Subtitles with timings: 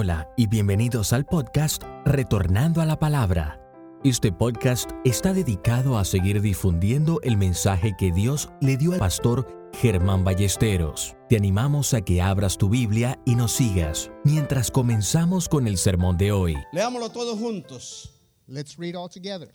[0.00, 3.60] Hola y bienvenidos al podcast Retornando a la Palabra.
[4.04, 9.68] Este podcast está dedicado a seguir difundiendo el mensaje que Dios le dio al pastor
[9.72, 11.16] Germán Ballesteros.
[11.28, 16.16] Te animamos a que abras tu Biblia y nos sigas mientras comenzamos con el sermón
[16.16, 16.54] de hoy.
[16.72, 18.12] Leámoslo todos juntos.
[18.46, 19.52] Let's read all together.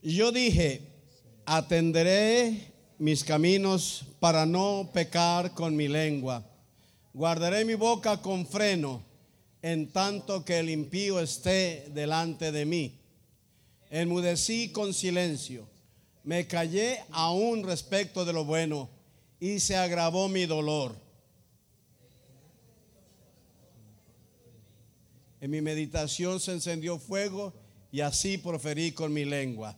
[0.00, 0.80] Yo dije,
[1.44, 6.46] atenderé mis caminos para no pecar con mi lengua.
[7.12, 9.09] Guardaré mi boca con freno
[9.62, 12.98] en tanto que el impío esté delante de mí.
[13.90, 15.66] Enmudecí con silencio,
[16.24, 18.88] me callé aún respecto de lo bueno
[19.40, 20.94] y se agravó mi dolor.
[25.40, 27.54] En mi meditación se encendió fuego
[27.90, 29.76] y así proferí con mi lengua.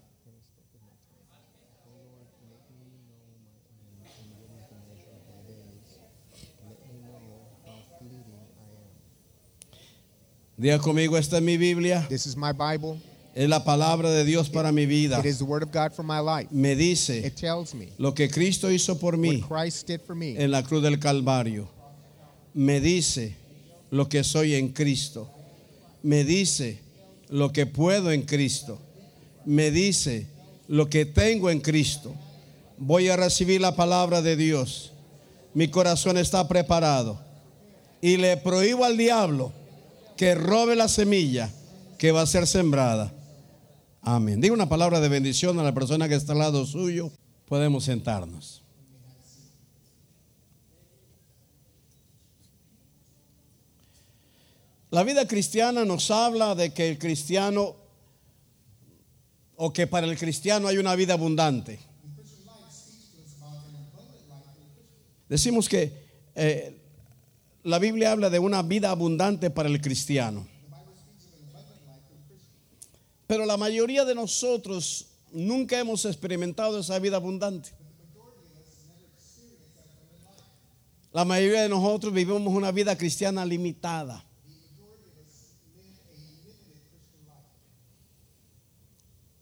[10.57, 12.07] Diga conmigo, esta es mi Biblia.
[12.09, 13.01] This is my Bible.
[13.35, 15.19] Es la palabra de Dios para mi vida.
[15.19, 16.49] It is the Word of God for my life.
[16.51, 20.15] Me dice It tells me lo que Cristo hizo por mí what Christ did for
[20.15, 20.37] me.
[20.37, 21.69] en la cruz del Calvario.
[22.53, 23.35] Me dice
[23.91, 25.31] lo que soy en Cristo.
[26.03, 26.81] Me dice
[27.31, 28.79] lo que puedo en Cristo.
[29.47, 30.27] Me dice
[30.69, 32.15] lo que tengo en Cristo.
[32.77, 34.93] Voy a recibir la palabra de Dios.
[35.55, 37.19] Mi corazón está preparado.
[38.03, 39.53] Y le prohíbo al diablo
[40.17, 41.51] que robe la semilla
[41.99, 43.13] que va a ser sembrada.
[44.01, 44.41] Amén.
[44.41, 47.13] Diga una palabra de bendición a la persona que está al lado suyo.
[47.47, 48.63] Podemos sentarnos.
[54.91, 57.77] La vida cristiana nos habla de que el cristiano,
[59.57, 61.79] o que para el cristiano hay una vida abundante.
[65.29, 65.93] Decimos que
[66.35, 66.82] eh,
[67.65, 70.47] la Biblia habla de una vida abundante para el cristiano.
[73.27, 77.71] Pero la mayoría de nosotros nunca hemos experimentado esa vida abundante.
[81.13, 84.25] La mayoría de nosotros vivimos una vida cristiana limitada.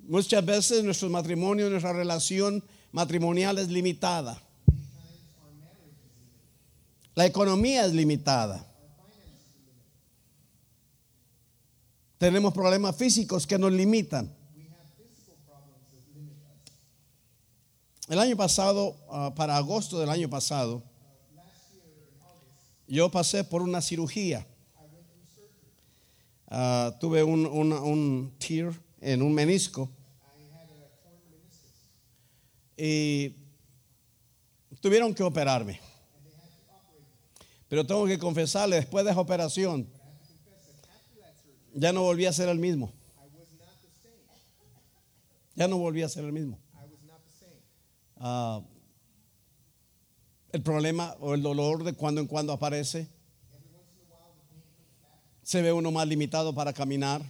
[0.00, 4.42] Muchas veces nuestro matrimonio, nuestra relación matrimonial es limitada.
[7.20, 8.66] La economía es limitada.
[12.16, 14.34] Tenemos problemas físicos que nos limitan.
[18.08, 20.82] El año pasado, ah, para agosto del año pasado,
[22.88, 24.46] yo pasé por una cirugía.
[26.48, 29.90] Ah, tuve un, un, un tear en un menisco.
[32.78, 33.34] Y
[34.80, 35.89] tuvieron que operarme.
[37.70, 39.88] Pero tengo que confesarle, después de esa operación,
[41.72, 42.92] ya no volví a ser el mismo.
[45.54, 46.58] Ya no volví a ser el mismo.
[48.16, 48.60] Ah,
[50.50, 53.08] el problema o el dolor de cuando en cuando aparece.
[55.44, 57.22] Se ve uno más limitado para caminar.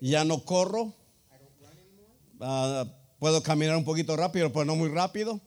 [0.00, 0.92] Ya no corro.
[2.40, 2.86] Ah,
[3.20, 5.40] puedo caminar un poquito rápido, pero no muy rápido.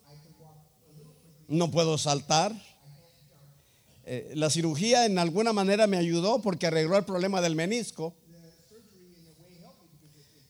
[1.54, 2.52] No puedo saltar.
[4.06, 8.16] Eh, la cirugía en alguna manera me ayudó porque arregló el problema del menisco.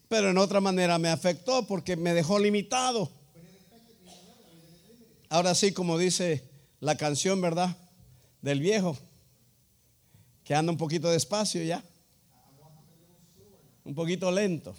[0.08, 3.12] Pero en otra manera me afectó porque me dejó limitado.
[5.28, 6.42] Ahora sí, como dice
[6.80, 7.76] la canción, ¿verdad?
[8.42, 8.98] Del viejo,
[10.46, 11.84] que anda un poquito despacio ya.
[13.84, 14.74] Un poquito lento.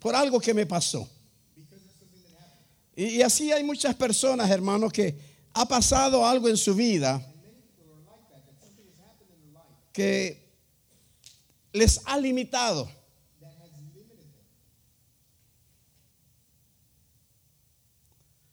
[0.00, 1.08] Por algo que me pasó.
[2.94, 5.18] Y, así hay muchas personas, hermanos, que
[5.54, 7.26] ha pasado algo en su vida
[9.92, 10.50] que
[11.72, 12.88] les ha limitado.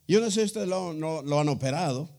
[0.08, 2.10] Yo no sé si ustedes lo, no- han operado.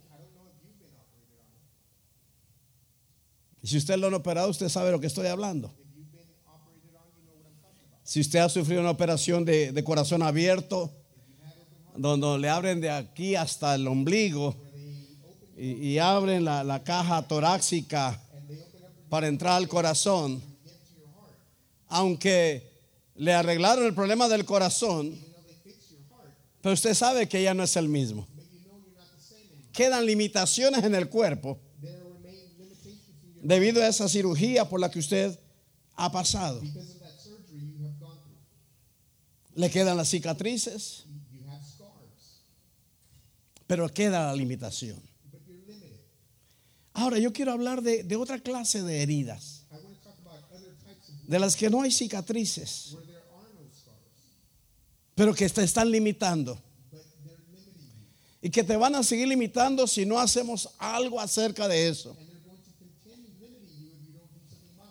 [3.63, 5.75] Si usted lo han operado, usted sabe lo que estoy hablando.
[8.05, 11.00] Si usted ha sufrido una operación de corazón abierto,
[12.01, 14.57] donde le abren de aquí hasta el ombligo
[15.55, 18.19] y, abren la, la caja torácica
[19.11, 20.43] para entrar al corazón,
[21.89, 22.71] aunque
[23.17, 25.15] le arreglaron el problema del corazón,
[26.63, 28.27] pero usted sabe que ya no es el mismo.
[29.71, 31.59] Quedan limitaciones en el cuerpo
[33.43, 35.39] debido a esa cirugía por la que usted
[35.97, 36.63] ha pasado.
[39.55, 41.05] Le quedan las cicatrices,
[43.71, 45.01] pero queda la limitación.
[46.93, 49.65] Ahora yo quiero hablar de, otra clase de heridas,
[51.29, 52.97] de las que no hay cicatrices,
[55.15, 56.61] pero que te están limitando.
[58.43, 62.17] Y que te van a seguir limitando si no hacemos algo acerca de eso.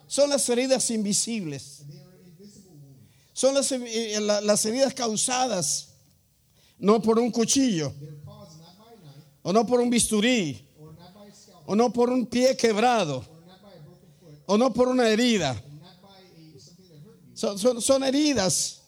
[0.07, 1.81] Son las heridas invisibles.
[3.33, 4.15] Son las, eh,
[4.63, 5.89] heridas causadas
[6.79, 10.63] no por un cuchillo, They're caused not by a knife o no por un bisturí,
[11.65, 13.25] o no por un pie quebrado,
[14.45, 15.59] o no por una herida.
[17.33, 18.83] Son, heridas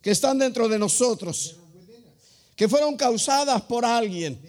[0.00, 1.56] que están dentro de nosotros,
[2.56, 4.40] que fueron causadas por alguien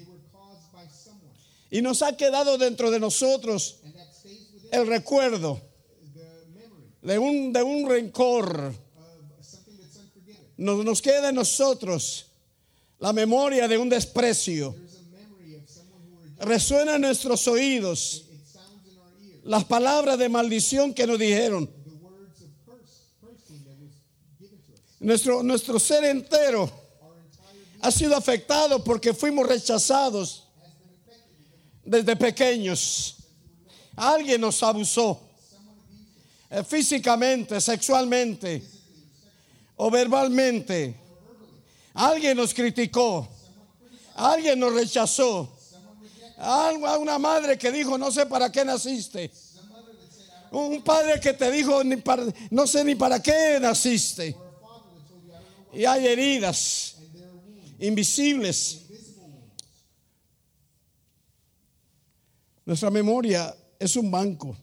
[1.70, 3.82] y nos ha quedado dentro de nosotros
[4.72, 5.60] el recuerdo
[7.02, 8.74] de un, de un rencor.
[10.56, 12.28] Nos, nos queda en nosotros
[13.00, 14.74] la memoria de un desprecio.
[14.74, 16.29] There's a memory of someone who rejected.
[16.40, 18.26] Resuena en nuestros oídos
[19.44, 21.70] las palabras de maldición que nos dijeron.
[25.00, 26.70] Nuestro, nuestro ser entero
[27.82, 30.48] ha sido afectado porque fuimos rechazados
[31.84, 33.16] desde pequeños.
[33.96, 35.20] Alguien nos abusó
[36.50, 38.64] eh, físicamente, sexualmente
[39.76, 40.96] o verbalmente.
[41.94, 43.28] Alguien nos criticó.
[44.16, 45.59] Alguien nos rechazó.
[46.40, 49.32] A una madre que dijo, no sé para qué naciste.
[50.52, 54.36] Un padre que te dijo, "Ni para- no sé ni para qué naciste.
[55.74, 56.96] Y hay heridas
[57.80, 58.80] invisibles.
[62.66, 64.56] Nuestra memoria es un banco.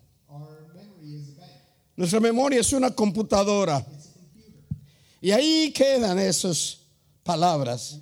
[1.96, 3.84] Nuestra memoria es una computadora.
[5.20, 6.78] Y ahí quedan esas
[7.23, 7.99] palabras.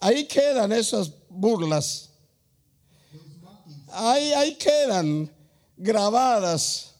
[0.00, 2.10] Ahí quedan esas burlas.
[3.96, 5.30] Ahí, quedan
[5.76, 6.94] grabadas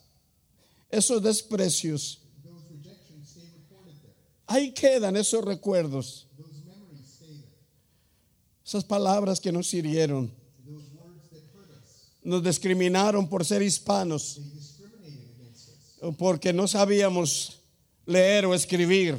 [0.91, 2.21] esos desprecios.
[4.47, 6.29] Ahí quedan esos recuerdos.
[8.65, 10.33] Esas palabras que nos hirieron.
[12.23, 14.41] Nos discriminaron por ser hispanos.
[16.01, 17.61] o Porque no sabíamos
[18.07, 19.19] leer o escribir.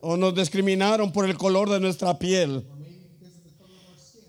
[0.00, 2.64] O nos discriminaron por el color de nuestra piel.
[2.66, 4.22] or maybe because of the color of our skin,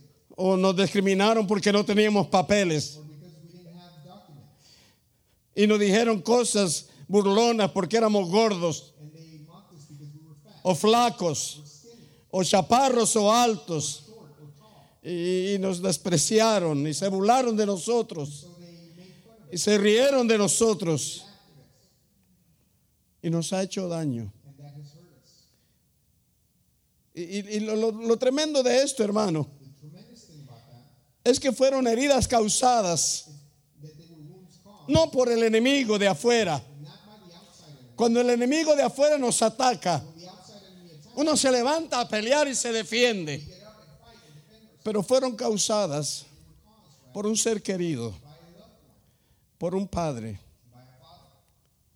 [0.43, 2.99] o nos discriminaron porque no teníamos papeles
[5.53, 8.95] y nos dijeron cosas burlonas porque éramos gordos
[10.63, 11.61] o flacos
[12.31, 14.05] o chaparros o altos
[15.03, 18.47] y, nos despreciaron y se burlaron de nosotros
[19.51, 21.23] y se rieron de nosotros
[23.21, 24.33] y nos ha hecho daño.
[27.13, 29.47] Y, lo tremendo de esto, hermano,
[29.81, 30.85] The tremendous thing about that
[31.23, 33.27] es que fueron heridas causadas
[34.87, 36.61] no por el enemigo de afuera.
[37.95, 40.03] Cuando el enemigo de afuera nos ataca,
[41.13, 43.45] Uno se levanta a pelear y se defiende.
[44.81, 46.25] Pero fueron causadas
[47.13, 48.13] por un ser querido,
[49.57, 50.39] por un padre,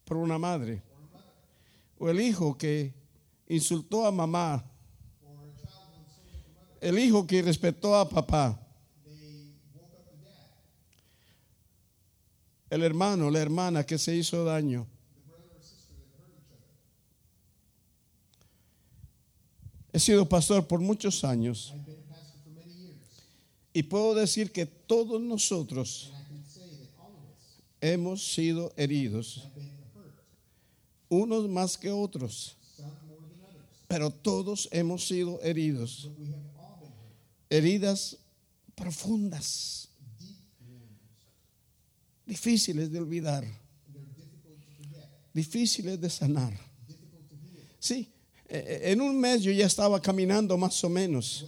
[0.03, 0.83] por una madre,
[1.97, 2.93] o el hijo que
[3.47, 4.63] insultó a mamá,
[6.81, 8.59] el hijo que respetó a papá,
[12.69, 14.87] el hermano, la hermana que se hizo daño.
[19.93, 21.73] He sido pastor por muchos años.
[23.71, 26.11] Y puedo decir que todos nosotros
[27.81, 29.47] hemos sido heridos,
[31.09, 32.57] unos más que otros,
[33.87, 36.09] pero todos hemos sido heridos,
[37.49, 38.17] heridas
[38.75, 39.89] profundas,
[42.25, 43.43] difíciles de olvidar,
[45.33, 46.53] difíciles de sanar.
[47.79, 48.09] Sí,
[48.47, 51.45] eh, en un mes yo ya estaba caminando más o menos.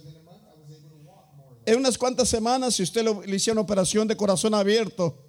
[1.66, 5.22] En unas cuantas semanas, si usted le hicieron operación de corazón abierto,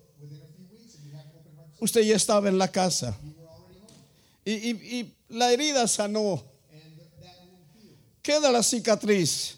[1.82, 3.18] usted ya estaba en la casa.
[4.46, 6.44] Y, y- y la herida sanó.
[8.22, 9.58] Queda la cicatriz,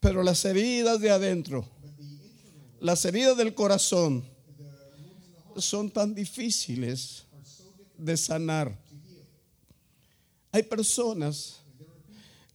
[0.00, 1.66] pero las heridas de adentro,
[2.80, 7.24] las heridas del corazón, the wounds in the heart son tan difíciles
[7.96, 8.78] de sanar.
[10.52, 11.60] Hay personas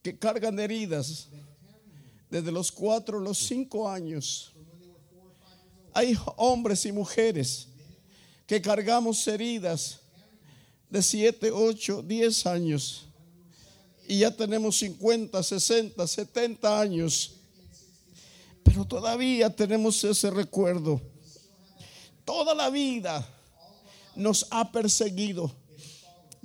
[0.01, 1.27] que cargan heridas
[2.29, 4.51] desde los cuatro, los cinco años.
[5.93, 7.67] Hay hombres y mujeres
[8.47, 9.99] que cargamos heridas
[10.89, 13.05] de siete, ocho, diez años.
[14.07, 17.35] Y ya tenemos 50, 60, 70 años.
[18.63, 21.12] Pero todavía tenemos ese recuerdo.
[22.25, 23.27] Toda la vida
[24.15, 25.51] nos ha perseguido.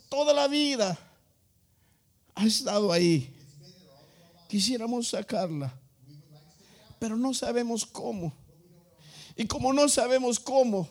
[0.08, 0.98] Toda la vida
[2.34, 3.34] ha estado ahí.
[4.48, 5.72] Quisiéramos sacarla,
[6.98, 8.32] pero no sabemos cómo.
[9.36, 10.88] Y como no sabemos cómo,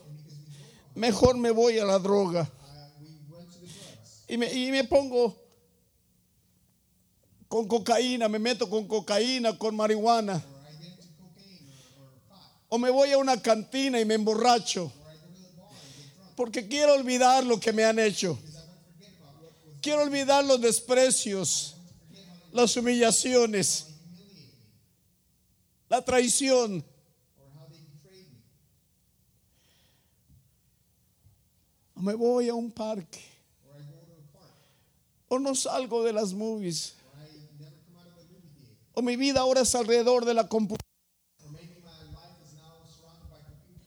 [0.94, 2.50] mejor me voy a la droga.
[4.28, 5.36] Y me, y me pongo
[7.48, 10.44] con cocaína, me meto con cocaína, con marihuana.
[12.70, 14.92] O me voy a una cantina y me emborracho.
[16.36, 18.38] Porque quiero olvidar lo que me han hecho.
[19.82, 21.76] Quiero olvidar los desprecios,
[22.52, 23.88] las humillaciones,
[25.88, 26.84] la traición.
[31.96, 33.24] O me voy a un parque.
[35.30, 36.96] O no salgo de las movies.
[38.94, 40.87] O mi vida ahora es alrededor de la computadora.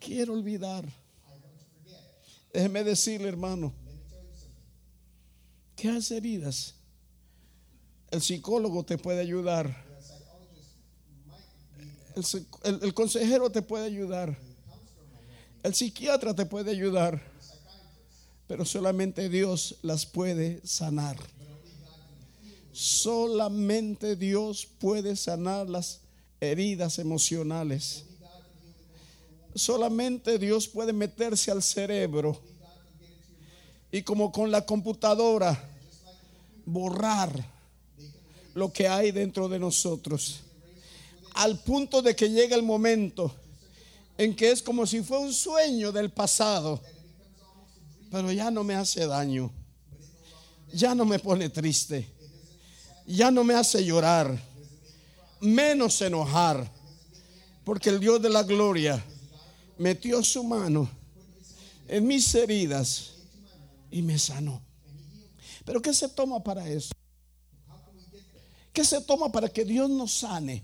[0.01, 0.85] Quiero olvidar.
[2.53, 3.73] Déjeme decirle, hermano,
[5.77, 6.75] que has heridas.
[8.11, 9.85] El psicólogo te puede ayudar.
[12.65, 14.37] El- el consejero te puede ayudar.
[15.63, 17.23] El psiquiatra te puede ayudar.
[18.49, 21.17] Pero solamente Dios las puede sanar.
[22.73, 26.01] Solamente Dios puede sanar las
[26.41, 28.05] heridas emocionales.
[29.55, 32.41] Solamente Dios puede meterse al cerebro
[33.93, 35.69] y como con la computadora
[36.65, 37.33] borrar
[38.55, 40.41] lo que hay dentro de nosotros.
[41.35, 43.35] Al punto de que llega el momento
[44.19, 46.81] en que es como si fue un sueño del pasado,
[48.11, 49.51] pero ya no me hace daño,
[50.73, 52.07] ya no me pone triste,
[53.07, 54.39] ya no me hace llorar,
[55.41, 56.71] menos enojar,
[57.65, 59.03] porque el Dios de la gloria
[59.81, 60.91] metió su mano
[61.89, 63.15] en mis heridas
[63.91, 64.63] y me sanó.
[65.65, 66.93] Pero ¿qué se toma para eso?
[68.75, 70.63] ¿Qué se toma para que Dios nos sane?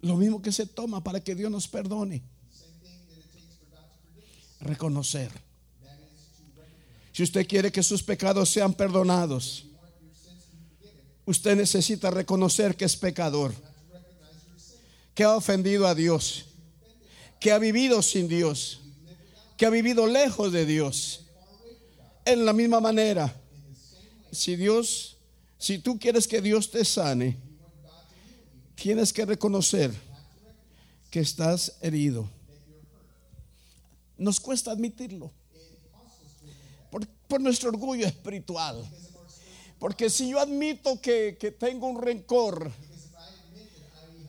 [0.00, 2.22] Lo mismo que se toma para que Dios nos perdone.
[4.60, 5.30] Reconocer.
[7.12, 9.69] Si usted quiere que sus pecados sean perdonados,
[11.30, 13.54] usted necesita reconocer que es pecador,
[15.14, 16.46] que ha ofendido a Dios,
[17.38, 18.80] que ha vivido sin Dios,
[19.56, 21.24] que ha vivido lejos de Dios.
[22.24, 23.34] En la misma manera,
[24.32, 25.16] si Dios,
[25.58, 27.36] si tú quieres que Dios te sane,
[28.74, 29.92] tienes que reconocer
[31.10, 32.28] que estás herido.
[34.18, 35.30] Nos cuesta admitirlo
[37.28, 38.84] por, nuestro orgullo espiritual.
[39.80, 42.70] Porque si yo admito que, que tengo un rencor,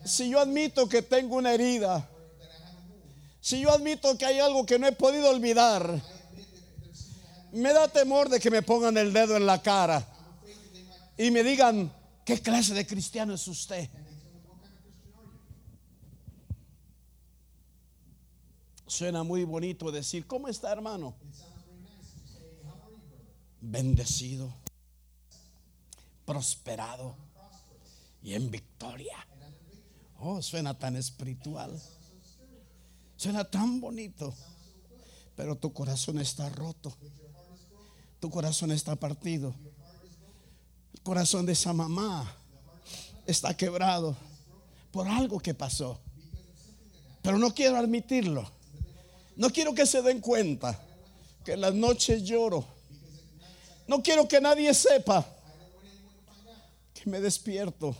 [0.04, 2.08] si yo admito que tengo una herida,
[3.40, 6.02] si yo admito que hay algo que no he podido olvidar,
[7.52, 10.08] me da temor de que me pongan el dedo en la cara
[11.18, 11.92] y me digan,
[12.24, 13.90] ¿qué clase de cristiano es usted?
[18.86, 21.14] Suena muy bonito decir, ¿cómo está hermano?
[23.60, 24.61] Bendecido,
[26.24, 27.16] prosperado
[28.22, 29.16] y en victoria.
[30.18, 31.80] Oh, suena tan espiritual.
[33.16, 34.32] Suena tan bonito.
[35.36, 36.92] Pero tu corazón está roto.
[38.20, 39.54] Tu corazón está partido.
[40.94, 42.32] El corazón de esa mamá
[43.26, 44.16] está quebrado
[44.92, 45.98] por algo que pasó.
[47.22, 48.48] Pero no quiero admitirlo.
[49.36, 50.78] No quiero que se den cuenta
[51.44, 52.64] que en las noches lloro.
[53.88, 55.26] No quiero que nadie sepa
[57.08, 57.96] me despierto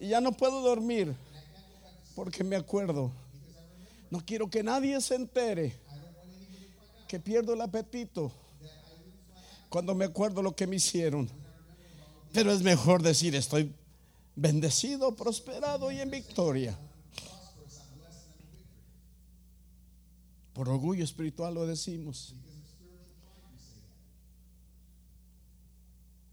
[0.00, 1.14] y ya no puedo dormir
[2.14, 3.12] porque me acuerdo.
[4.10, 5.74] No quiero que nadie se entere
[7.08, 8.32] que pierdo el apetito
[9.68, 11.30] cuando me acuerdo lo que me hicieron.
[12.32, 13.74] Pero es mejor decir estoy
[14.34, 16.78] bendecido, prosperado y en victoria.
[20.52, 22.34] Por orgullo espiritual lo decimos.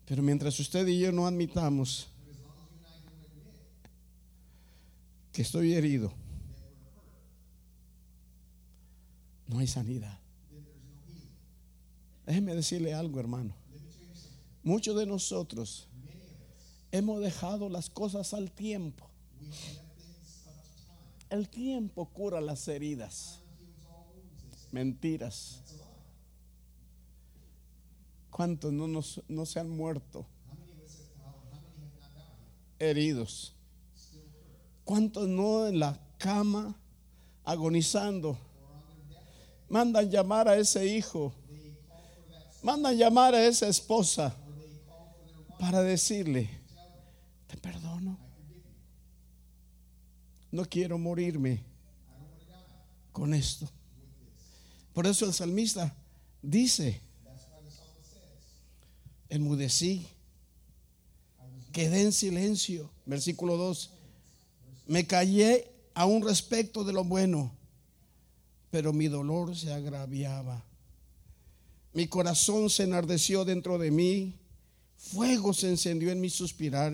[0.10, 2.08] Pero mientras usted y yo no admitamos
[5.32, 6.12] que estoy herido,
[9.46, 10.18] no hay sanidad.
[12.25, 13.54] Déjeme decirle algo, hermano.
[14.63, 15.88] Muchos de nosotros
[16.92, 19.08] hemos dejado las cosas al tiempo.
[21.30, 23.42] El tiempo cura las heridas.
[24.72, 25.62] Mentiras.
[28.39, 30.25] ¿Cuántos no, nos- no se han muerto
[32.79, 33.53] heridos?
[34.86, 36.74] ¿Cuántos no en la cama
[37.43, 38.39] agonizando?
[39.67, 41.34] Mandan llamar a ese hijo.
[42.63, 44.34] Mandan llamar a esa esposa
[45.60, 46.50] para decirle,
[47.46, 48.17] te perdono.
[50.50, 51.62] No quiero morirme
[53.12, 53.69] con esto.
[54.93, 55.93] Por eso el salmista
[56.41, 57.01] dice,
[59.29, 60.07] enmudecí,
[61.71, 62.89] quedé en silencio.
[63.05, 63.91] Versículo 2,
[64.88, 67.51] me callé aún respecto de lo bueno,
[68.71, 70.63] pero mi dolor se agraviaba.
[71.93, 74.36] Mi corazón se enardeció dentro de mí,
[74.98, 76.93] fuego se encendió en mi suspirar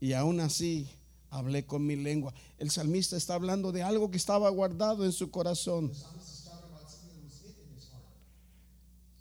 [0.00, 0.88] y aún así
[1.30, 2.32] hablé con mi lengua.
[2.58, 5.92] El salmista está hablando de algo que estaba guardado en su corazón.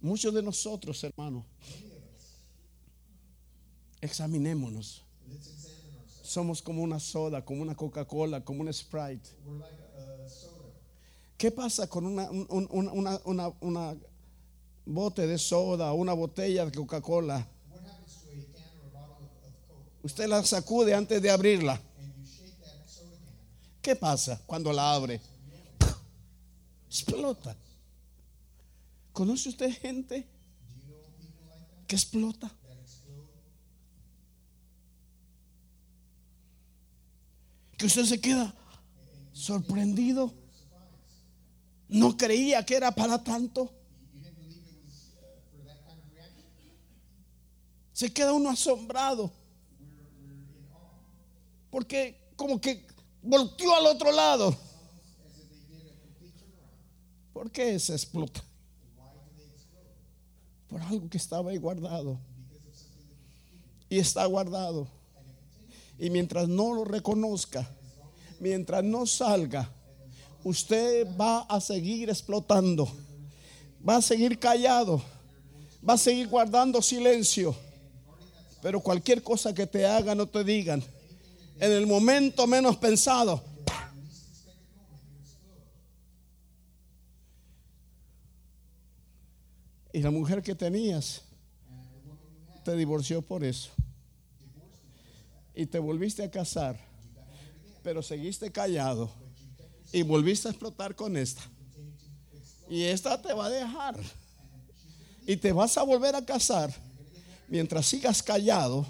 [0.01, 1.45] Muchos de nosotros, hermano,
[4.01, 5.03] examinémonos.
[6.23, 9.29] Somos como una soda, como una Coca-Cola, como una Sprite.
[11.37, 13.95] ¿Qué pasa con una, un- un- una, una, una
[14.85, 17.47] bote de soda una botella de Coca-Cola?
[20.03, 21.81] Usted la sacude antes de abrirla.
[23.81, 25.21] ¿Qué pasa cuando la abre?
[26.87, 27.55] Explota.
[29.11, 30.27] ¿Conoce usted gente
[31.87, 32.51] que explota?
[37.77, 38.53] Que usted se queda
[39.33, 40.33] sorprendido.
[41.87, 43.71] No creía que era para tanto.
[47.93, 49.31] Se queda uno asombrado.
[51.69, 52.85] Porque como que
[53.21, 54.57] volteó al otro lado.
[57.33, 58.43] ¿Por qué se explota?
[60.69, 62.19] Por algo que estaba ahí guardado.
[63.89, 64.87] Y está guardado.
[65.97, 67.69] Y mientras no lo reconozca,
[68.39, 69.69] mientras no salga,
[70.43, 72.87] usted va a seguir explotando.
[73.87, 75.01] Va a seguir callado.
[75.87, 77.55] Va a seguir guardando silencio.
[78.61, 80.83] Pero cualquier cosa que te hagan o te digan,
[81.59, 83.41] en el momento menos pensado,
[89.93, 91.21] y la mujer que tenías
[92.65, 93.74] te divorció por eso.
[95.55, 96.79] Y te volviste a casar,
[97.81, 99.09] pero seguiste callado
[99.91, 101.41] y volviste a explotar con esta.
[102.69, 103.95] Y esta te va a dejar.
[105.25, 106.73] Y te vas a volver a casar.
[107.47, 108.85] Mientras sigas callado,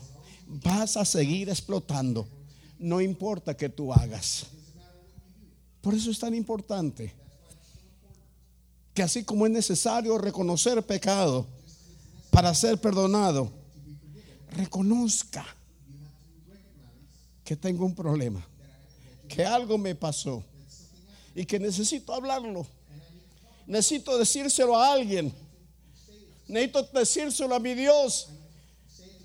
[0.48, 2.28] vas a seguir explotando.
[2.80, 4.48] No importa que tú hagas.
[5.82, 7.14] Por eso es tan importante
[8.94, 11.46] que así como es necesario reconocer pecado
[12.32, 13.52] para ser perdonado,
[14.52, 15.46] reconozca
[17.46, 18.46] que tengo un problema,
[19.30, 20.44] que algo me pasó
[21.36, 22.66] y que necesito hablarlo.
[23.68, 25.32] Necesito decírselo a alguien.
[26.48, 28.30] Necesito decírselo a mi Dios.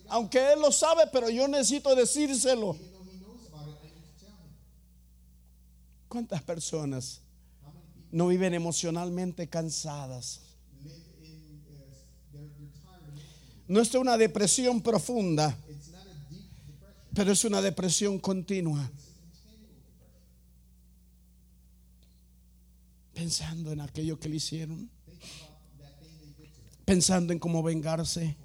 [0.09, 2.77] Aunque Él lo sabe, pero yo necesito decírselo.
[6.09, 7.21] ¿Cuántas personas
[8.11, 10.41] no viven emocionalmente cansadas?
[13.67, 15.57] No es una depresión profunda,
[17.15, 18.91] pero es una depresión continua.
[23.13, 24.91] Pensando en aquello que le hicieron,
[26.85, 28.37] pensando en cómo vengarse,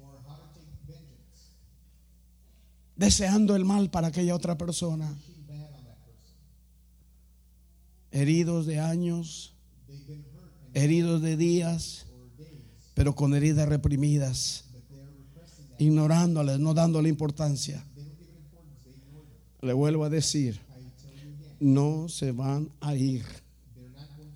[2.94, 5.16] deseando el mal para aquella otra persona,
[8.10, 9.54] heridos de años,
[10.74, 12.06] heridos de días,
[12.94, 14.64] pero con heridas reprimidas,
[15.78, 17.84] ignorándolas, no dándole importancia.
[19.66, 20.60] Le vuelvo a decir,
[21.58, 23.24] no se van a ir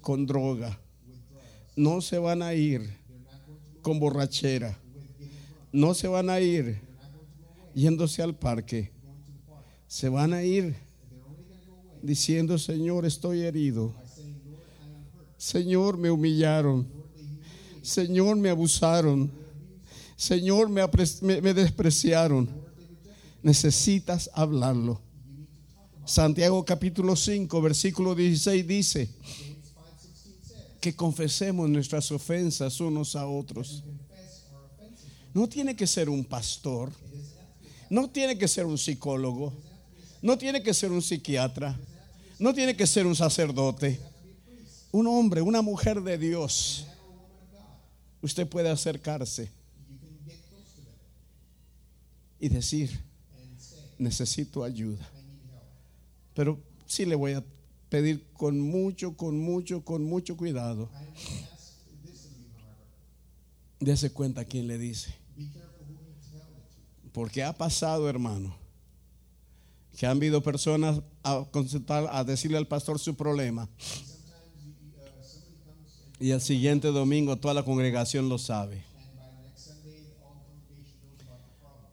[0.00, 0.80] con droga,
[1.76, 2.82] no se van a ir
[3.80, 4.76] con borrachera,
[5.72, 6.80] no se van a ir
[7.74, 8.90] yéndose al parque,
[9.86, 10.74] se van a ir
[12.02, 13.94] diciendo, Señor, estoy herido.
[15.36, 16.88] Señor, me humillaron.
[17.82, 19.30] Señor, me abusaron.
[20.16, 22.50] Señor, me, despreciaron.
[23.42, 25.00] Necesitas hablarlo.
[26.10, 29.08] Santiago capítulo 5, versículo 16 dice
[30.80, 33.84] que confesemos nuestras ofensas unos a otros.
[35.32, 36.90] No tiene que ser un pastor.
[37.88, 39.52] No tiene que ser un psicólogo.
[40.20, 41.78] No tiene que ser un psiquiatra.
[42.40, 44.00] No tiene que ser un sacerdote.
[44.90, 46.86] Un hombre, una mujer de Dios.
[48.20, 49.48] Usted puede acercarse
[52.40, 53.00] y decir,
[53.96, 55.08] necesito ayuda.
[56.34, 57.44] Pero sí le voy a
[57.88, 60.88] pedir con mucho, con mucho, con mucho cuidado.
[63.80, 65.14] Dese cuenta quién le dice.
[67.12, 68.54] Porque ha pasado, hermano,
[69.98, 73.68] que han habido personas a consultar, a decirle al pastor su problema.
[76.20, 78.84] Y el siguiente domingo toda la congregación lo sabe.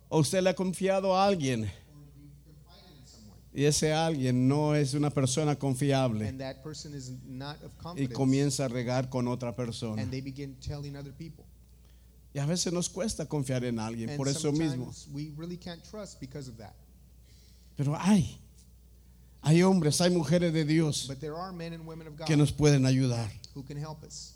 [0.10, 1.70] O usted le ha confiado a alguien Or
[2.16, 3.38] you've confided in someone.
[3.58, 7.82] Y ese alguien no es una persona confiable And that person is not of y
[7.82, 8.14] confidence.
[8.14, 10.00] comienza a regar con otra persona.
[10.00, 11.44] and they begin telling other people.
[12.36, 14.94] Y a veces nos cuesta confiar en alguien And por eso mismo.
[14.94, 16.76] sometimes we really can't trust because of that.
[17.76, 18.38] Pero hay,
[19.42, 22.38] hay hombres, hay mujeres de Dios But there are men and women of God que
[22.38, 23.28] nos pueden ayudar.
[23.56, 24.34] who can help us.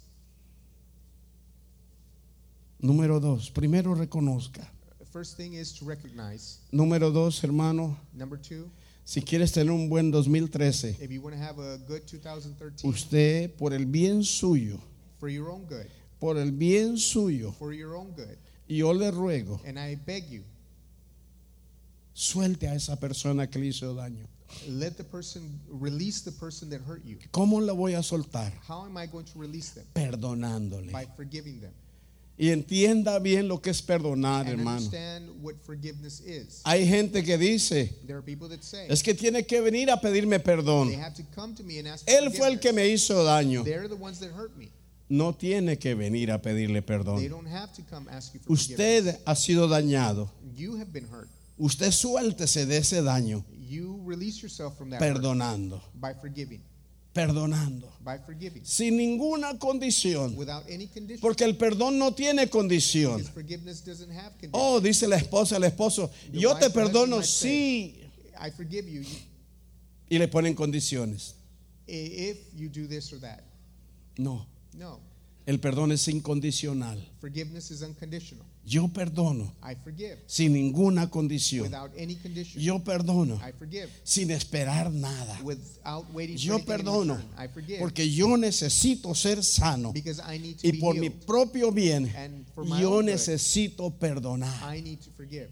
[2.82, 4.68] Número dos, primero reconozca.
[5.14, 6.58] First thing is to recognize.
[6.72, 8.72] Número dos, hermano, Number two,
[9.12, 13.54] si quieres tener un buen 2013, if you want to have a good 2013 usted
[13.58, 14.80] por el bien suyo,
[15.20, 15.86] for your own good,
[16.18, 18.38] por el bien suyo, for your own good,
[18.70, 20.46] yo le ruego, and I beg you,
[22.14, 24.26] suelte a esa persona que le hizo daño.
[24.70, 27.18] let the person release the person that hurt you.
[27.32, 28.54] ¿Cómo la voy a soltar?
[28.66, 29.84] How am I going to release them?
[29.94, 30.94] Perdonándole.
[30.94, 31.74] By forgiving them.
[32.38, 34.78] Y entienda bien lo que es perdonar, hermano.
[34.78, 36.62] understand what forgiveness is.
[36.64, 40.02] Hay gente que dice, There are people that say es que tiene que venir a
[40.02, 40.90] pedirme perdón.
[41.16, 43.64] to come to me and ask for Él fue el que me hizo daño.
[45.10, 47.28] No tiene que venir a pedirle perdón.
[47.30, 49.06] don't have to come ask you for forgiveness.
[49.06, 50.32] Usted ha sido dañado.
[50.56, 51.28] You have been hurt.
[51.58, 56.62] Usted suéltese de ese daño You release yourself from that hurt perdonando, by forgiving.
[57.14, 58.64] Perdonando, By forgiving.
[58.66, 60.36] sin ninguna condición.
[60.38, 61.20] Without any condition.
[61.22, 63.24] Porque el perdón no tiene condición.
[63.34, 64.52] Forgiveness doesn't have condition.
[64.54, 67.96] Oh, dice la esposa al esposo, The yo te perdono, sí.
[68.40, 69.04] I forgive you
[70.10, 71.36] Y le ponen condiciones.
[71.88, 73.44] if you do this or that.
[74.18, 75.00] No, No.
[75.48, 76.98] El perdón es incondicional.
[77.20, 78.46] Forgiveness is unconditional.
[78.64, 81.64] Yo perdono I forgive sin ninguna condición.
[81.64, 82.62] without any condition.
[82.62, 85.40] Yo perdono I forgive sin esperar nada.
[85.44, 87.20] without waiting for Yo in perdono.
[87.38, 91.08] I forgive porque yo necesito ser sano because I need to y be por mi
[91.08, 91.26] healed.
[91.26, 94.54] propio bien And for my yo own good, necesito perdonar.
[94.64, 95.50] I need to forgive.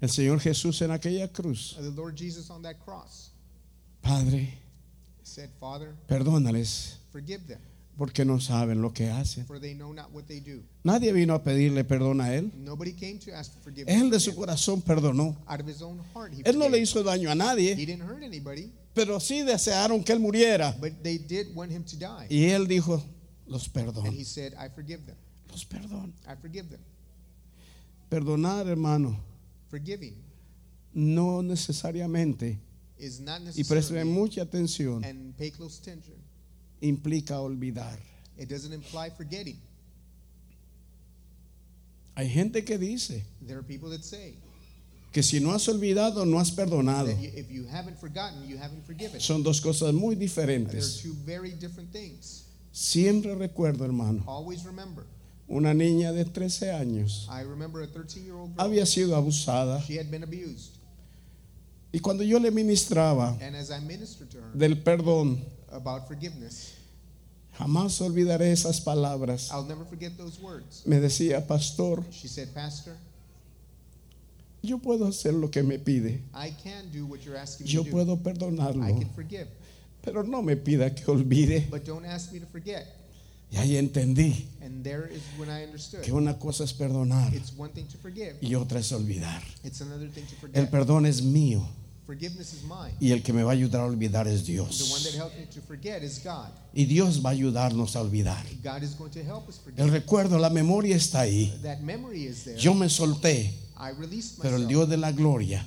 [0.00, 3.32] El Señor Jesús en aquella cruz, The Lord Jesus on that cross
[4.00, 4.56] Padre,
[5.30, 7.58] said, Father, perdónales forgive them,
[7.96, 9.46] porque no saben lo que hacen.
[9.46, 10.62] for they know not what they do.
[10.84, 12.50] Nadie vino a pedirle perdón a él.
[12.56, 14.00] Nobody came to ask for forgiveness.
[14.02, 15.36] Él de su corazón perdonó.
[15.46, 16.82] Out of his own heart, he Él no le forgave.
[16.82, 20.74] hizo daño a He nadie, didn't hurt anybody, pero sí desearon que él muriera.
[20.80, 22.26] but they did want him to die.
[22.28, 23.02] Y él dijo,
[23.46, 25.16] los And perdono, he said, I forgive them.
[25.50, 26.12] los perdono.
[26.26, 26.80] I forgive them.
[28.08, 29.16] Perdonar, hermano,
[29.68, 30.14] Forgiving
[30.92, 32.58] no necesariamente,
[33.00, 36.14] y necessarily, mucha atención, and pay close attention,
[36.80, 37.98] implica olvidar.
[38.38, 39.58] it doesn't imply forgetting.
[42.16, 44.34] Hay gente que dice There are people that say
[45.12, 47.06] que si no has olvidado, no has perdonado.
[47.06, 49.20] that you, if you haven't forgotten, you haven't forgiven.
[49.20, 51.02] Son dos cosas muy There are diferentes.
[51.02, 52.44] two very different things.
[52.72, 55.04] Siempre recuerdo, hermano, Always remember.
[55.48, 58.64] una niña de 13 años I remember a 13 year old girl.
[58.64, 60.76] había sido abusada She had been abused.
[61.92, 66.72] Y cuando yo le ministraba And as I ministered to her del perdón, about forgiveness,
[67.58, 69.50] jamás olvidaré esas palabras.
[69.52, 70.82] I'll never forget those words.
[70.86, 72.94] Me decía, pastor, She said, Pastor,
[74.62, 77.82] yo puedo hacer lo que me pide, I can do what you're asking me yo
[77.82, 77.90] do.
[77.90, 79.48] puedo I perdonarlo, can forgive.
[80.02, 81.66] pero no me pida que olvide.
[81.70, 82.86] But don't ask me to forget.
[83.52, 86.02] Y ahí entendí And there is when I understood.
[86.02, 89.42] que una cosa es perdonar It's one thing to forgive, y otra es olvidar.
[89.64, 91.66] it's another thing to El perdón es mío.
[93.00, 95.14] Y el que me va a ayudar a olvidar es The one that Dios.
[95.14, 96.48] helps me to forget is God.
[96.72, 98.44] Y Dios va a ayudarnos a olvidar.
[99.76, 101.52] El recuerdo, la memoria está ahí.
[101.62, 102.58] That memory is there.
[102.58, 103.52] Yo me solté,
[104.40, 104.66] pero el.
[104.66, 105.64] Dios de la gloria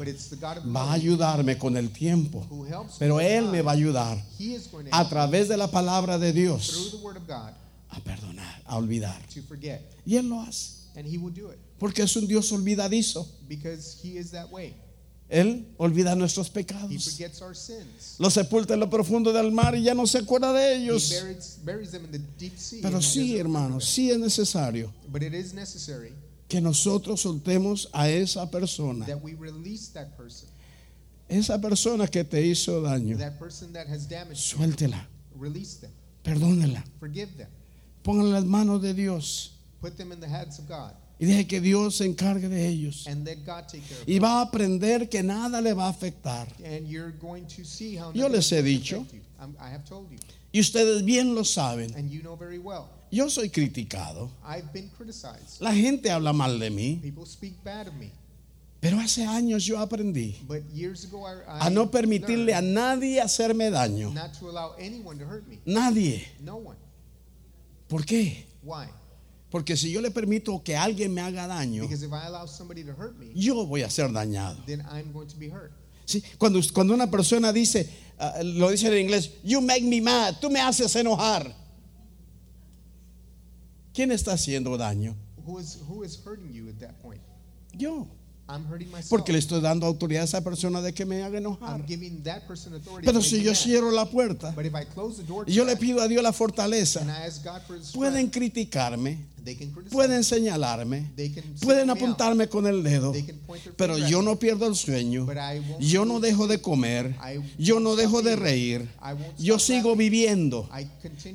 [0.75, 2.45] va a ayudarme con el tiempo.
[2.99, 4.23] Pero Él me va a ayudar
[4.91, 7.53] a través de la palabra de through Dios the word of God
[7.89, 9.21] a perdonar, a olvidar.
[10.05, 10.83] Y Él lo hace.
[11.79, 13.27] Porque es un Dios olvidadizo.
[15.29, 16.91] Él olvida nuestros pecados.
[17.05, 18.15] forgets our sins.
[18.19, 21.13] Los sepulta en lo profundo del mar y ya no se acuerda de ellos.
[22.81, 25.11] Pero sí, hermanos, sí es necesario them.
[25.11, 26.13] But it is necessary
[26.47, 29.05] que nosotros soltemos a esa persona.
[29.05, 30.49] that we release that person.
[31.29, 33.17] Esa persona que te hizo daño.
[34.33, 35.07] Suéltela,
[36.21, 36.83] perdónela.
[38.05, 39.53] En las manos de Dios
[41.23, 43.07] Y deje que Dios se encargue de ellos.
[43.07, 45.89] and let God take care of Y va a aprender que nada le va a
[45.89, 46.49] afectar.
[46.59, 46.65] it.
[46.65, 48.97] And you're going to see how Yo les he dicho.
[49.03, 49.21] affect you.
[49.39, 50.17] I'm- I have told you,
[50.51, 51.93] Y ustedes bien lo saben.
[51.95, 52.89] and you know very well.
[53.09, 54.31] Yo soy criticado.
[54.45, 55.61] I've been criticized.
[55.61, 56.99] La gente habla mal de mí.
[57.01, 58.11] People speak bad of me.
[58.81, 63.21] Pero hace años yo aprendí But years ago, I, I a no permitirle a nadie
[63.21, 64.11] hacerme daño.
[64.13, 65.59] not to allow anyone to hurt me.
[65.65, 66.27] Nadie.
[66.41, 66.75] No one.
[67.87, 68.43] ¿Por qué?
[69.53, 72.83] Porque si yo le permito que alguien me haga daño, Because if I allow somebody
[72.85, 74.57] to hurt me, yo voy a ser dañado.
[74.65, 75.71] then I'm going to be hurt.
[76.05, 76.23] ¿Sí?
[76.39, 77.87] Cuando, cuando una persona dice,
[78.17, 81.55] ah, lo dice en inglés, you make me mad, tú me haces enojar.
[83.93, 85.15] ¿Quién está haciendo daño?
[85.45, 87.21] Who is who is hurting you at that point?
[87.77, 88.07] Yo.
[88.47, 89.09] I'm hurting myself.
[89.09, 91.79] Porque le estoy dando autoridad a esa persona de que me haga enojar.
[91.79, 93.05] I'm giving that person authority.
[93.05, 94.53] Pero si yo cierro la puerta
[95.47, 97.01] y yo le pido a Dios la fortaleza,
[97.93, 100.23] pueden criticarme, they can criticize pueden me.
[100.23, 101.11] señalarme,
[101.61, 103.13] pueden apuntarme con el dedo,
[103.77, 107.39] pero yo no pierdo el sueño, But I won't yo no dejo de comer, I
[107.57, 108.89] yo no dejo de reír,
[109.37, 110.69] yo sigo viviendo,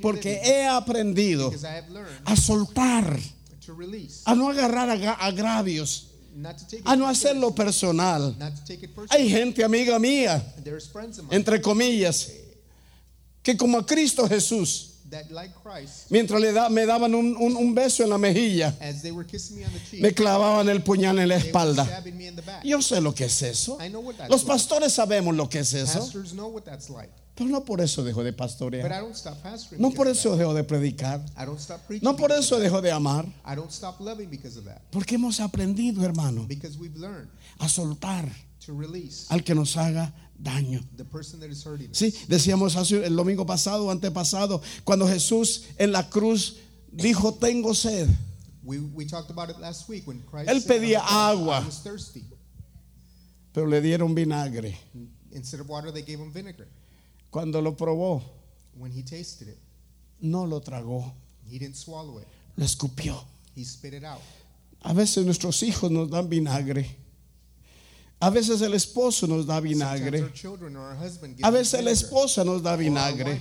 [0.02, 1.50] porque he aprendido
[2.24, 3.18] a soltar,
[4.24, 6.07] a no agarrar agra- agravios,
[6.84, 8.34] a no hacerlo personal.
[9.10, 10.42] Hay gente amiga mía,
[11.30, 12.28] entre comillas,
[13.42, 14.84] que como a Cristo Jesús,
[16.10, 18.74] mientras le da- me daban un, un- un beso en la mejilla,
[20.00, 21.84] me clavaban el puñal en la espalda.
[22.64, 23.78] Yo sé lo que es eso.
[23.84, 24.48] I know what that's Los like.
[24.52, 25.98] pastores sabemos lo que es eso.
[27.38, 28.90] Pero no por eso dejo de But pastorear.
[28.90, 29.80] I don't stop pastoring.
[29.80, 31.24] No por eso dejo de predicar.
[31.24, 31.42] that.
[31.42, 32.04] I don't stop preaching.
[32.04, 33.24] No por eso of dejo de amar.
[33.26, 33.52] that.
[33.52, 34.82] I don't stop loving because of that.
[34.90, 37.28] Porque hemos aprendido, hermano, Because we've learned
[37.60, 38.28] a soltar
[38.66, 40.82] to release al que nos haga daño.
[40.96, 41.96] the person that is hurting us.
[41.98, 46.56] Sí, decíamos hace- el domingo pasado, antepasado, cuando Jesús en la cruz
[46.92, 48.08] dijo, tengo sed.
[48.64, 51.64] We, we talked about it last week when Christ Él pedía agua.
[53.52, 54.76] Pero le dieron vinagre.
[55.32, 56.66] Instead of water, they gave him vinegar.
[57.30, 58.22] Cuando lo probó,
[58.76, 59.58] When he tasted it,
[60.20, 61.12] no lo tragó,
[61.50, 62.26] he didn't swallow it.
[62.56, 63.24] lo escupió.
[63.56, 64.20] He spit it out.
[64.82, 66.86] A veces nuestros hijos nos dan vinagre.
[68.20, 70.32] A veces el esposo nos da vinagre.
[71.42, 73.40] A veces la esposa nos da vinagre.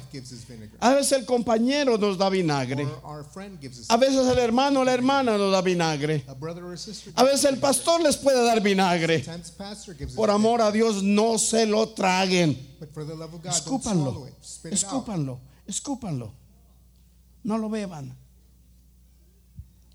[0.79, 2.87] A veces el compañero nos da vinagre.
[3.89, 6.23] A veces el hermano o la hermana nos da vinagre.
[7.15, 9.25] a veces el pastor les puede dar vinagre.
[10.15, 12.77] Por amor a Dios, no se lo traguen.
[13.45, 14.29] Escúpanlo.
[14.63, 15.39] Escúpanlo.
[15.65, 16.33] Escúpanlo.
[17.43, 18.15] No lo beban.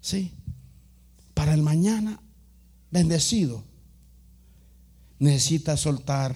[0.00, 0.32] Sí.
[1.34, 2.20] Para el mañana
[2.90, 3.62] bendecido
[5.22, 6.34] necesitas soltar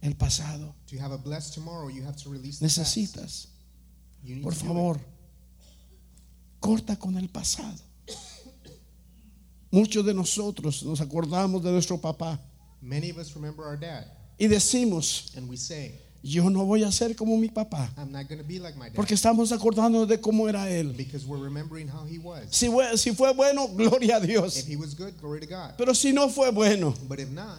[0.00, 0.74] el pasado.
[0.90, 2.78] To have a blessed tomorrow, you have to release the past.
[2.96, 3.48] Necesitas.
[4.42, 5.00] Por favor,
[6.60, 7.78] corta con el pasado.
[9.72, 12.40] Muchos de nosotros nos acordamos de nuestro papá
[12.82, 14.06] Many of us remember our dad,
[14.38, 18.26] y decimos, and we say, yo no voy a ser como mi papá, I'm not
[18.28, 18.94] going to be like my dad.
[18.96, 20.94] porque estamos acordándonos de cómo era él.
[20.96, 22.44] Because we're remembering how he was.
[22.50, 24.66] Si fue, si fue bueno, gloria a If Dios.
[24.66, 25.74] he was good, glory to God.
[25.76, 27.58] Pero si no fue bueno, But if not,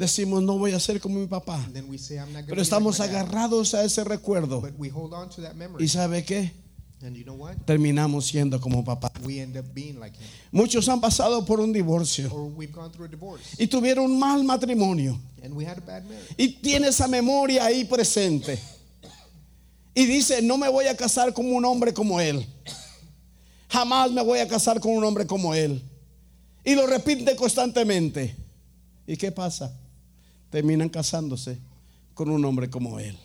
[0.00, 1.62] decimos, no voy a ser como mi papá.
[1.98, 4.62] say, Pero estamos like agarrados a ese recuerdo.
[4.62, 6.52] But we hold on to that ¿Y sabe qué?
[7.02, 7.54] And you know what?
[7.66, 9.12] Terminamos siendo como papá.
[9.24, 10.26] We end up being like him.
[10.52, 13.44] Muchos han pasado por un divorcio Or we've gone through a divorce.
[13.58, 15.18] y tuvieron un mal matrimonio.
[15.42, 16.34] And we had a bad marriage.
[16.36, 18.58] y tiene esa memoria ahí presente.
[19.94, 22.46] Y dice, no me voy a casar con un hombre como él.
[23.68, 25.82] Jamás me voy a casar con un hombre como él.
[26.64, 28.34] Y lo repite constantemente.
[29.06, 29.79] ¿Y qué pasa?
[30.50, 31.58] Terminan casándose
[32.14, 33.16] con un hombre como él.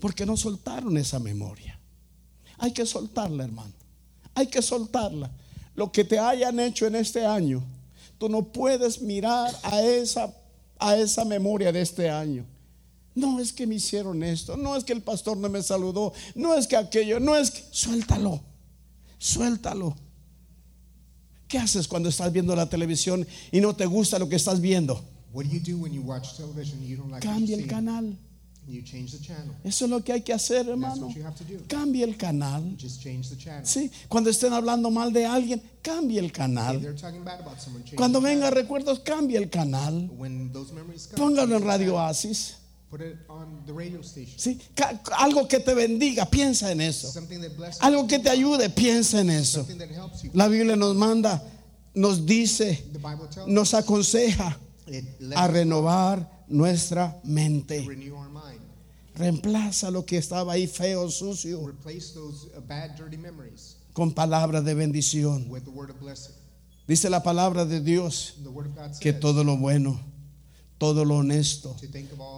[0.00, 1.78] Porque no soltaron esa memoria.
[2.58, 3.72] Hay que soltarla, hermano.
[4.34, 5.30] Hay que soltarla.
[5.74, 7.62] Lo que te hayan hecho en este año,
[8.18, 10.34] tú no puedes mirar a esa,
[10.78, 12.44] a esa memoria de este año.
[13.14, 16.54] No es que me hicieron esto, no es que el pastor no me saludó, no
[16.54, 17.64] es que aquello, no es que...
[17.70, 18.40] Suéltalo,
[19.18, 19.96] suéltalo.
[21.48, 25.02] ¿Qué haces cuando estás viendo la televisión y no te gusta lo que estás viendo?
[25.32, 27.66] What do you do when you watch television and you don't like what Cambia el
[27.66, 28.16] canal.
[28.68, 29.54] You change the channel.
[29.64, 31.08] Eso es lo que hay que hacer, hermano.
[31.66, 32.76] Cambia el canal.
[32.76, 33.64] Just change the channel.
[33.64, 36.78] Sí, cuando estén hablando mal de alguien, cambie el canal.
[36.78, 40.10] they're talking bad about someone, change Cuando venga recuerdos, cambie el canal.
[40.18, 41.94] When those memories come, Póngalo en Radio.
[41.96, 42.56] Oasis.
[42.90, 44.38] Put it on the radio station.
[44.38, 44.58] Sí,
[45.18, 47.12] algo que te bendiga, piensa en eso.
[47.80, 49.66] Algo que te ayude, piensa en eso.
[50.34, 51.42] La Biblia nos manda,
[51.94, 54.58] nos dice, The Bible tells nos aconseja
[55.34, 57.86] a renovar nuestra mente.
[59.14, 61.72] Reemplaza lo que estaba ahí feo, sucio, uh,
[63.92, 65.50] con palabras de bendición.
[66.86, 68.36] Dice la palabra de Dios
[69.00, 70.00] que todo lo bueno,
[70.78, 71.76] todo lo honesto,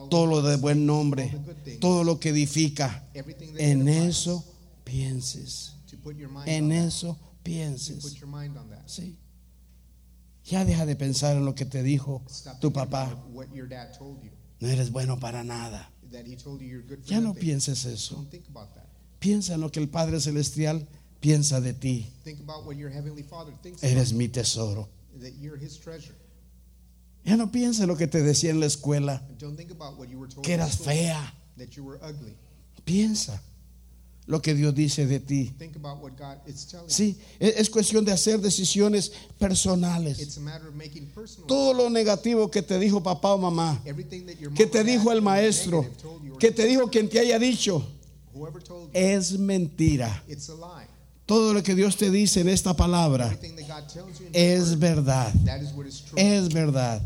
[0.08, 1.38] todo lo de buen nombre,
[1.80, 4.44] todo lo que edifica, en eso
[4.84, 5.74] pienses.
[5.90, 6.86] to put your mind En on that.
[6.88, 8.16] eso pienses.
[8.86, 9.16] Sí.
[10.44, 12.22] Ya deja de pensar en lo que te dijo
[12.60, 13.16] tu papá.
[14.60, 15.90] No eres bueno para nada.
[17.06, 18.26] Ya no pienses eso.
[19.18, 20.86] Piensa en lo que el Padre Celestial
[21.20, 22.06] piensa de ti.
[22.24, 24.88] Think about what your heavenly Father thinks Eres mi tesoro.
[27.24, 29.22] Ya no piensa en lo que te decía en la escuela,
[30.42, 31.34] que eras fea.
[32.84, 33.42] Piensa
[34.30, 35.52] lo que Dios dice de ti.
[35.58, 36.94] Think about what God is telling you.
[36.94, 40.38] Sí, e- es cuestión de hacer decisiones personales.
[41.48, 43.82] Todo lo negativo que te dijo papá o mamá,
[44.54, 45.84] que te dijo el maestro,
[46.38, 47.84] que te dijo quien te haya dicho,
[48.92, 50.24] es mentira.
[51.26, 53.36] Todo lo que Dios te dice en esta palabra
[54.32, 55.34] es verdad.
[56.14, 57.02] Es verdad.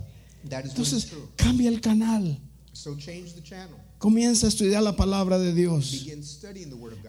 [0.51, 2.39] Entonces, cambia el canal.
[2.75, 3.79] So change the channel.
[3.99, 6.05] Comienza a estudiar la palabra de Dios.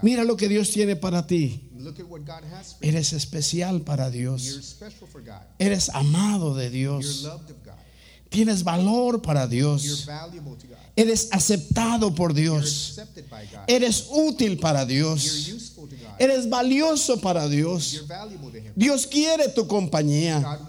[0.04, 1.70] Mira lo que Dios tiene para ti.
[1.76, 2.92] Look at what God has for you.
[2.92, 4.78] Eres especial para Dios.
[5.58, 7.28] Eres amado de You're Dios.
[8.36, 10.10] Tienes valor para Dios.
[10.94, 13.00] Eres aceptado por Dios.
[13.66, 15.54] Eres útil para Dios.
[16.20, 18.06] Eres valioso para Dios.
[18.76, 20.60] Dios quiere tu compañía.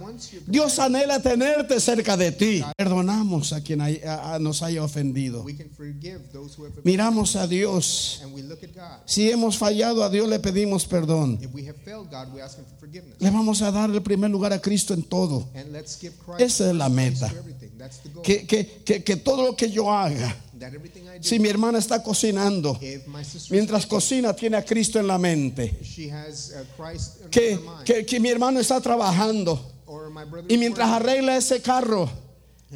[0.46, 2.62] Dios anhela tenerte cerca de ti.
[2.76, 3.81] Perdonamos a quien
[4.40, 5.44] nos haya ofendido.
[6.85, 8.22] Miramos a Dios.
[9.05, 11.38] Si hemos fallado a Dios, le pedimos perdón.
[13.18, 15.48] Le vamos a dar el primer lugar a Cristo en todo.
[16.38, 17.33] Esa es la meta.
[18.22, 20.34] Que, que- que- que todo lo que yo haga,
[21.22, 22.78] si mi hermana está cocinando,
[23.50, 25.76] mientras cocina tiene a Cristo en la mente.
[27.24, 29.72] uh, Que, que- que mi hermano está trabajando
[30.48, 32.08] y mientras arregla ese carro,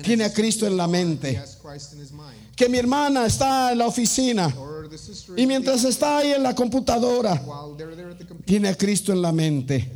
[0.05, 1.33] tiene a Cristo en la mente.
[2.57, 4.55] Que mi hermana está en la oficina
[5.37, 7.35] y mientras está ahí en la computadora,
[8.45, 9.93] tiene a Cristo en la mente.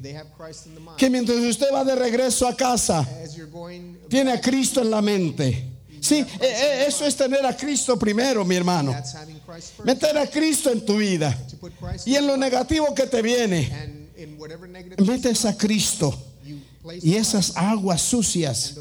[0.97, 3.09] Que mientras usted va de regreso a casa,
[4.09, 5.71] tiene a Cristo en la mente.
[6.01, 8.95] Sí, eh, eh, eso es tener a Cristo primero, mi hermano.
[9.85, 11.37] Meter a Cristo en tu vida.
[12.05, 14.07] Y en lo negativo que te viene,
[14.99, 16.15] metes a Cristo.
[17.01, 18.75] Y esas aguas sucias,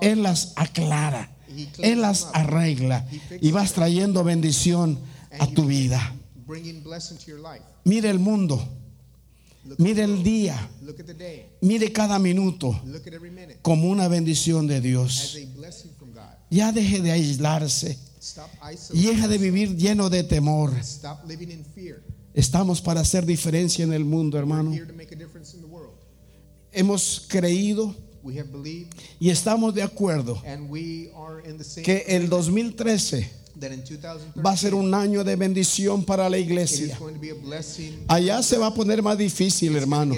[0.00, 1.30] Él las aclara.
[1.78, 3.06] Él las arregla.
[3.40, 4.98] Y vas trayendo bendición
[5.38, 6.14] a tu vida.
[7.84, 8.68] Mire el mundo.
[9.78, 10.70] Mire el día.
[11.60, 12.80] Mire cada minuto
[13.62, 15.38] como una bendición de Dios.
[16.50, 17.98] Ya deje de aislarse.
[18.92, 20.72] Y deja de vivir lleno de temor.
[22.34, 24.72] Estamos para hacer diferencia en el mundo, hermano.
[26.72, 27.94] Hemos creído
[29.20, 30.42] y estamos de acuerdo
[31.84, 33.45] que el 2013 that in 2013
[34.44, 36.98] va a ser un año de bendición para la iglesia.
[38.06, 40.14] Allá se va a poner más difícil, hermano.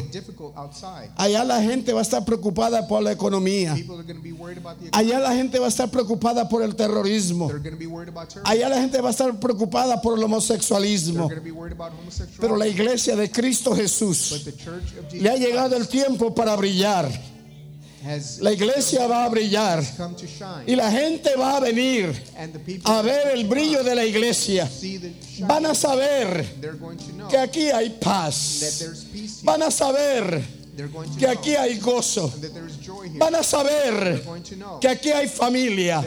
[1.17, 3.75] Allá la gente va a estar preocupada por la economía.
[3.75, 6.49] People are going to be worried about the Allá la gente va a estar preocupada
[6.49, 7.49] por el terrorismo.
[7.49, 8.47] They're going to be worried about terror.
[8.47, 11.29] Allá la gente va a estar preocupada por el homosexualismo.
[11.29, 12.41] going to be worried about homosexuality.
[12.41, 14.45] Pero la iglesia de Cristo Jesús
[15.13, 17.09] le ha llegado el tiempo para brillar.
[18.41, 19.83] La iglesia va a brillar
[20.67, 22.13] y la gente va a venir
[22.85, 24.71] a ver el brillo de la iglesia.
[25.41, 26.47] Van a saber
[27.29, 28.95] que aquí hay paz.
[29.43, 30.43] Van a saber
[31.19, 32.33] que aquí hay gozo.
[33.17, 34.23] Van a saber
[34.81, 36.05] que aquí hay familia.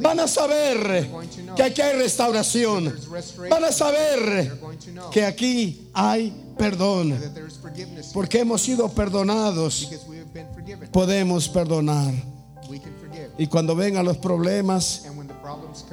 [0.00, 1.08] Van a saber
[1.54, 2.98] que aquí hay restauración.
[3.48, 4.58] Van a saber
[5.12, 7.18] que aquí hay perdón.
[8.12, 9.88] Porque hemos sido perdonados,
[10.92, 12.12] podemos perdonar.
[12.68, 13.30] We can forgive.
[13.38, 15.04] Y cuando vengan los problemas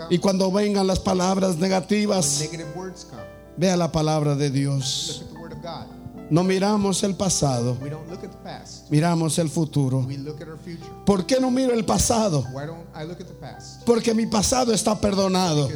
[0.09, 3.23] y cuando vengan las palabras negativas, negative words come,
[3.57, 5.21] vea la palabra de Dios.
[5.21, 5.87] look at the word of God.
[6.31, 8.89] No miramos el pasado, We don't look at the past.
[8.91, 10.05] miramos el futuro.
[10.07, 10.85] We look at our future.
[11.05, 12.45] ¿Por qué no miro el pasado?
[12.53, 13.83] Why don't I look at the past?
[13.83, 15.67] Porque mi pasado está perdonado.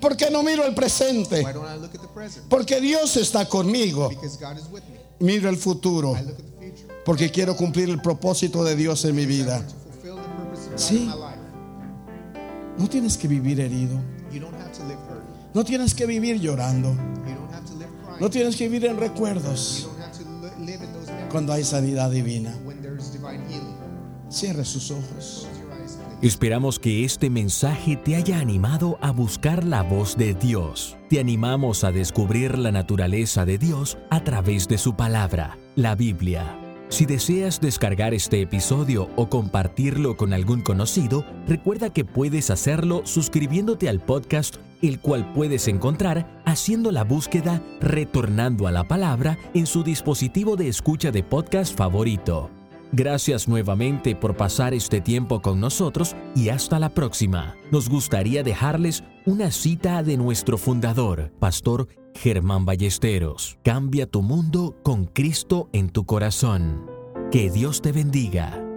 [0.00, 1.42] ¿Por qué no miro el presente?
[1.44, 2.48] Why don't I look at the present?
[2.48, 4.08] Porque Dios está conmigo.
[4.08, 4.98] Because God is with me.
[5.20, 6.16] Miro el futuro.
[7.08, 9.62] Porque quiero cumplir el propósito de Dios en mi vida.
[10.76, 11.10] Sí.
[12.76, 13.98] No tienes que vivir herido.
[15.54, 16.94] No tienes que vivir llorando.
[18.20, 19.88] No tienes que vivir en recuerdos
[21.30, 22.54] cuando hay sanidad divina.
[24.28, 25.48] Cierre sus ojos.
[26.20, 30.98] Esperamos que este mensaje te haya animado a buscar la voz de Dios.
[31.08, 36.67] Te animamos a descubrir la naturaleza de Dios a través de su palabra, la Biblia.
[36.88, 43.90] Si deseas descargar este episodio o compartirlo con algún conocido, recuerda que puedes hacerlo suscribiéndote
[43.90, 49.82] al podcast, el cual puedes encontrar haciendo la búsqueda Retornando a la Palabra en su
[49.82, 52.50] dispositivo de escucha de podcast favorito.
[52.92, 57.54] Gracias nuevamente por pasar este tiempo con nosotros y hasta la próxima.
[57.70, 61.86] Nos gustaría dejarles una cita de nuestro fundador, Pastor
[62.18, 63.58] Germán Ballesteros.
[63.62, 66.84] Cambia tu mundo con Cristo en tu corazón.
[67.30, 68.67] Que Dios te bendiga.